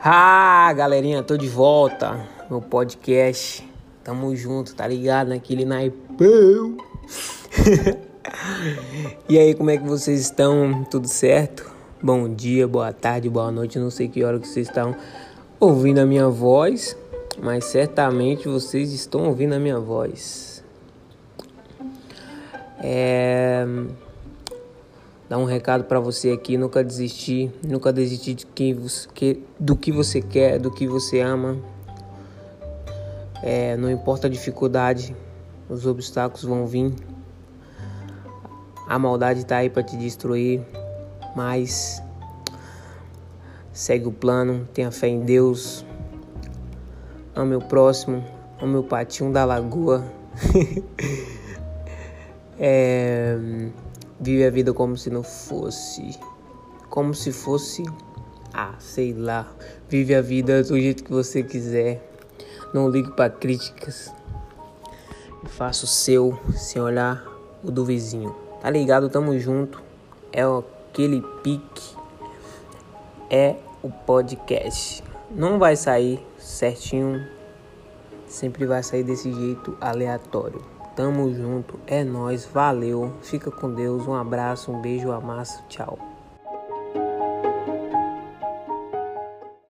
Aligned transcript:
Ah, 0.00 0.72
galerinha, 0.74 1.24
tô 1.24 1.36
de 1.36 1.48
volta. 1.48 2.24
Meu 2.48 2.62
podcast. 2.62 3.68
Tamo 4.04 4.34
junto, 4.36 4.72
tá 4.72 4.86
ligado? 4.86 5.30
Naquele 5.30 5.64
naipão. 5.64 6.76
e 9.28 9.36
aí, 9.36 9.54
como 9.54 9.70
é 9.70 9.76
que 9.76 9.82
vocês 9.82 10.20
estão? 10.20 10.84
Tudo 10.88 11.08
certo? 11.08 11.68
Bom 12.00 12.32
dia, 12.32 12.68
boa 12.68 12.92
tarde, 12.92 13.28
boa 13.28 13.50
noite. 13.50 13.76
Não 13.80 13.90
sei 13.90 14.06
que 14.06 14.22
hora 14.22 14.38
que 14.38 14.46
vocês 14.46 14.68
estão 14.68 14.94
ouvindo 15.58 15.98
a 15.98 16.06
minha 16.06 16.28
voz, 16.28 16.96
mas 17.42 17.64
certamente 17.64 18.46
vocês 18.46 18.92
estão 18.92 19.24
ouvindo 19.24 19.54
a 19.54 19.58
minha 19.58 19.80
voz. 19.80 20.62
É 22.78 23.66
dar 25.28 25.36
um 25.36 25.44
recado 25.44 25.84
para 25.84 26.00
você 26.00 26.30
aqui, 26.30 26.56
nunca 26.56 26.82
desistir, 26.82 27.52
nunca 27.62 27.92
desistir 27.92 28.34
de 28.34 28.46
quem 28.46 28.72
você, 28.72 29.38
do 29.60 29.76
que 29.76 29.92
você 29.92 30.22
quer, 30.22 30.58
do 30.58 30.70
que 30.70 30.86
você 30.86 31.20
ama. 31.20 31.58
É, 33.42 33.76
não 33.76 33.90
importa 33.90 34.26
a 34.26 34.30
dificuldade, 34.30 35.14
os 35.68 35.86
obstáculos 35.86 36.44
vão 36.44 36.66
vir. 36.66 36.94
A 38.88 38.98
maldade 38.98 39.44
tá 39.44 39.58
aí 39.58 39.68
para 39.68 39.82
te 39.82 39.98
destruir, 39.98 40.62
mas 41.36 42.02
segue 43.70 44.06
o 44.08 44.12
plano, 44.12 44.66
tenha 44.72 44.90
fé 44.90 45.08
em 45.08 45.20
Deus. 45.20 45.84
Ame 47.36 47.54
o 47.54 47.60
próximo, 47.60 48.24
ame 48.60 48.76
o 48.78 48.82
patinho 48.82 49.30
da 49.30 49.44
lagoa. 49.44 50.02
é 52.58 53.36
Vive 54.20 54.44
a 54.44 54.50
vida 54.50 54.72
como 54.72 54.96
se 54.96 55.10
não 55.10 55.22
fosse. 55.22 56.18
Como 56.88 57.14
se 57.14 57.30
fosse. 57.30 57.84
Ah, 58.52 58.74
sei 58.80 59.12
lá. 59.12 59.46
Vive 59.88 60.14
a 60.14 60.20
vida 60.20 60.62
do 60.64 60.78
jeito 60.78 61.04
que 61.04 61.12
você 61.12 61.42
quiser. 61.42 62.02
Não 62.74 62.88
ligue 62.90 63.12
para 63.12 63.30
críticas. 63.30 64.12
Faça 65.46 65.84
o 65.84 65.88
seu 65.88 66.38
sem 66.56 66.82
olhar 66.82 67.24
o 67.62 67.70
do 67.70 67.84
vizinho. 67.84 68.34
Tá 68.60 68.68
ligado? 68.70 69.08
Tamo 69.08 69.38
junto. 69.38 69.80
É 70.32 70.42
aquele 70.42 71.22
pique. 71.42 71.96
É 73.30 73.54
o 73.82 73.90
podcast. 73.90 75.04
Não 75.30 75.60
vai 75.60 75.76
sair 75.76 76.26
certinho. 76.38 77.24
Sempre 78.26 78.66
vai 78.66 78.82
sair 78.82 79.04
desse 79.04 79.32
jeito 79.32 79.76
aleatório. 79.80 80.77
Tamo 80.98 81.32
junto, 81.32 81.78
é 81.86 82.02
nós, 82.02 82.44
valeu. 82.44 83.12
Fica 83.22 83.52
com 83.52 83.72
Deus, 83.72 84.08
um 84.08 84.14
abraço, 84.14 84.72
um 84.72 84.82
beijo, 84.82 85.12
amasso, 85.12 85.62
tchau. 85.68 85.96